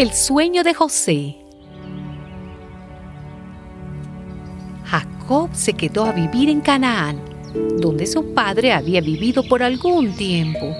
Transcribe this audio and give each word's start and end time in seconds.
El 0.00 0.14
sueño 0.14 0.64
de 0.64 0.72
José. 0.72 1.36
Jacob 4.86 5.50
se 5.52 5.74
quedó 5.74 6.06
a 6.06 6.12
vivir 6.12 6.48
en 6.48 6.62
Canaán, 6.62 7.20
donde 7.76 8.06
su 8.06 8.32
padre 8.32 8.72
había 8.72 9.02
vivido 9.02 9.42
por 9.42 9.62
algún 9.62 10.16
tiempo. 10.16 10.74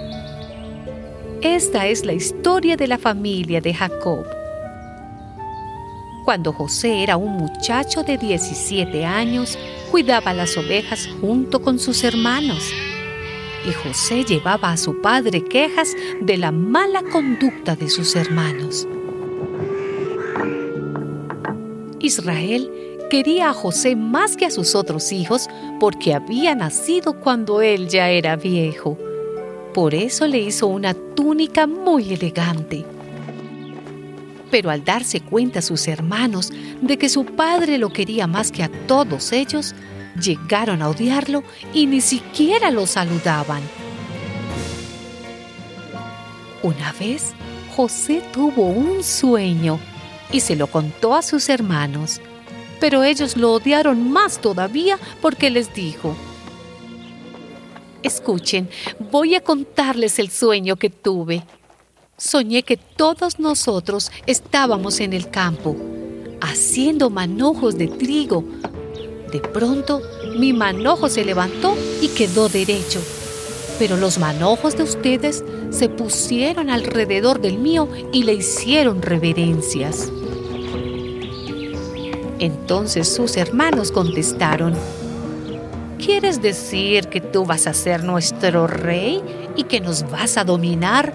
Esta 1.43 1.87
es 1.87 2.06
la 2.06 2.15
historia 2.15 2.79
de 2.79 2.88
la 2.88 2.96
familia 2.96 3.60
de 3.60 3.74
Jacob. 3.74 4.24
Cuando 6.24 6.55
José 6.55 7.02
era 7.02 7.18
un 7.18 7.37
muchacho 7.37 8.02
de 8.02 8.16
17 8.16 9.05
años, 9.05 9.59
cuidaba 9.91 10.32
las 10.32 10.57
ovejas 10.57 11.07
junto 11.21 11.60
con 11.60 11.79
sus 11.79 12.05
hermanos. 12.05 12.73
Y 13.68 13.73
José 13.73 14.24
llevaba 14.24 14.73
a 14.73 14.79
su 14.79 15.02
padre 15.02 15.45
quejas 15.45 15.95
de 16.23 16.38
la 16.38 16.52
mala 16.52 17.02
conducta 17.02 17.77
de 17.77 17.90
sus 17.90 18.16
hermanos. 18.16 18.88
Israel 22.01 22.71
quería 23.10 23.51
a 23.51 23.52
José 23.52 23.96
más 23.96 24.37
que 24.37 24.46
a 24.46 24.51
sus 24.51 24.74
otros 24.74 25.13
hijos 25.13 25.49
porque 25.79 26.15
había 26.15 26.55
nacido 26.55 27.21
cuando 27.21 27.61
él 27.61 27.88
ya 27.88 28.09
era 28.09 28.37
viejo. 28.37 28.96
Por 29.74 29.95
eso 29.95 30.27
le 30.27 30.38
hizo 30.38 30.66
una 30.66 30.95
túnica 30.95 31.66
muy 31.66 32.15
elegante. 32.15 32.85
Pero 34.51 34.71
al 34.71 34.85
darse 34.85 35.21
cuenta 35.21 35.63
sus 35.63 35.87
hermanos 35.87 36.52
de 36.80 36.99
que 36.99 37.09
su 37.09 37.24
padre 37.24 37.79
lo 37.79 37.93
quería 37.93 38.27
más 38.27 38.51
que 38.51 38.63
a 38.65 38.71
todos 38.87 39.33
ellos, 39.33 39.74
llegaron 40.21 40.83
a 40.83 40.88
odiarlo 40.88 41.45
y 41.73 41.87
ni 41.87 42.01
siquiera 42.01 42.71
lo 42.71 42.87
saludaban. 42.87 43.63
Una 46.62 46.92
vez, 46.92 47.32
José 47.74 48.22
tuvo 48.32 48.66
un 48.66 49.02
sueño 49.02 49.78
y 50.30 50.40
se 50.40 50.56
lo 50.56 50.66
contó 50.66 51.14
a 51.14 51.22
sus 51.22 51.48
hermanos, 51.48 52.20
pero 52.80 53.02
ellos 53.02 53.36
lo 53.36 53.52
odiaron 53.52 54.10
más 54.10 54.40
todavía 54.40 54.98
porque 55.22 55.50
les 55.50 55.72
dijo, 55.72 56.14
Escuchen, 58.02 58.68
voy 59.10 59.34
a 59.34 59.42
contarles 59.42 60.18
el 60.18 60.30
sueño 60.30 60.76
que 60.76 60.88
tuve. 60.88 61.44
Soñé 62.16 62.62
que 62.62 62.76
todos 62.76 63.38
nosotros 63.38 64.10
estábamos 64.26 65.00
en 65.00 65.12
el 65.12 65.31
campo, 65.31 65.76
haciendo 66.41 67.10
manojos 67.10 67.76
de 67.76 67.88
trigo. 67.88 68.44
De 69.32 69.41
pronto, 69.41 70.03
mi 70.38 70.53
manojo 70.53 71.08
se 71.08 71.25
levantó 71.25 71.76
y 72.00 72.08
quedó 72.08 72.48
derecho, 72.48 73.00
pero 73.81 73.97
los 73.97 74.19
manojos 74.19 74.76
de 74.76 74.82
ustedes 74.82 75.42
se 75.70 75.88
pusieron 75.88 76.69
alrededor 76.69 77.41
del 77.41 77.56
mío 77.56 77.88
y 78.12 78.25
le 78.25 78.34
hicieron 78.34 79.00
reverencias. 79.00 80.12
Entonces 82.38 83.09
sus 83.09 83.38
hermanos 83.38 83.91
contestaron, 83.91 84.75
¿Quieres 85.97 86.43
decir 86.43 87.09
que 87.09 87.22
tú 87.22 87.47
vas 87.47 87.66
a 87.66 87.72
ser 87.72 88.05
nuestro 88.05 88.66
rey 88.66 89.22
y 89.56 89.65
que 89.65 89.81
nos 89.81 90.10
vas 90.10 90.37
a 90.37 90.44
dominar? 90.44 91.15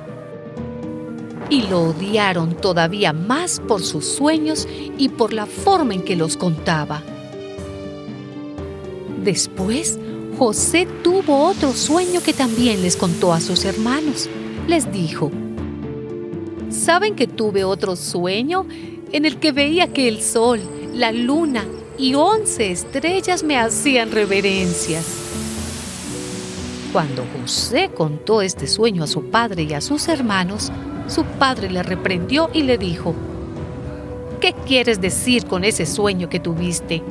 Y 1.52 1.68
lo 1.68 1.90
odiaron 1.90 2.56
todavía 2.56 3.14
más 3.14 3.60
por 3.60 3.84
sus 3.84 4.08
sueños 4.08 4.68
y 4.98 5.10
por 5.10 5.34
la 5.34 5.46
forma 5.46 5.94
en 5.94 6.02
que 6.02 6.16
los 6.16 6.36
contaba. 6.36 7.04
Después, 9.24 10.00
José 10.38 10.88
tuvo 11.04 11.46
otro 11.46 11.74
sueño 11.74 12.22
que 12.22 12.34
también 12.34 12.82
les 12.82 12.96
contó 12.96 13.34
a 13.34 13.40
sus 13.40 13.66
hermanos. 13.66 14.30
Les 14.68 14.92
dijo, 14.92 15.32
¿saben 16.70 17.16
que 17.16 17.28
tuve 17.28 17.64
otro 17.64 17.96
sueño 17.96 18.66
en 19.12 19.26
el 19.26 19.40
que 19.40 19.52
veía 19.52 19.94
que 19.94 20.08
el 20.08 20.22
sol, 20.22 20.60
la 20.94 21.12
luna 21.12 21.66
y 21.98 22.16
once 22.16 22.72
estrellas 22.72 23.44
me 23.44 23.58
hacían 23.58 24.12
reverencias. 24.12 25.06
Cuando 26.92 27.26
José 27.42 27.90
contó 27.94 28.42
este 28.42 28.68
sueño 28.68 29.04
a 29.04 29.08
su 29.08 29.30
padre 29.30 29.64
y 29.64 29.74
a 29.74 29.82
sus 29.82 30.08
hermanos, 30.08 30.72
su 31.08 31.24
padre 31.24 31.70
le 31.70 31.84
reprendió 31.84 32.50
y 32.54 32.64
le 32.64 32.78
dijo, 32.78 33.14
¿Qué 34.40 34.54
quieres 34.66 35.02
decir 35.02 35.46
con 35.46 35.64
ese 35.64 35.86
sueño 35.86 36.30
que 36.30 36.40
tuviste? 36.40 37.02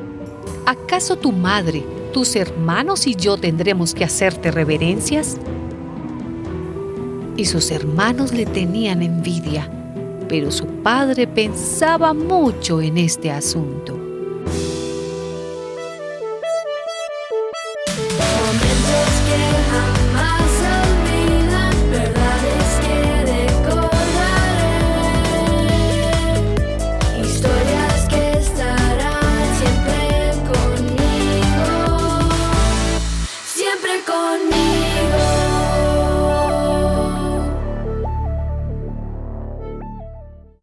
¿Acaso 0.65 1.15
tu 1.15 1.31
madre, 1.31 1.85
tus 2.11 2.35
hermanos 2.35 3.05
y 3.05 3.15
yo 3.15 3.37
tendremos 3.37 3.93
que 3.93 4.03
hacerte 4.03 4.49
reverencias? 4.49 5.37
Y 7.37 7.45
sus 7.45 7.69
hermanos 7.69 8.33
le 8.33 8.47
tenían 8.47 9.03
envidia, 9.03 9.69
pero 10.27 10.49
su 10.49 10.65
padre 10.65 11.27
pensaba 11.27 12.15
mucho 12.15 12.81
en 12.81 12.97
este 12.97 13.29
asunto. 13.31 14.14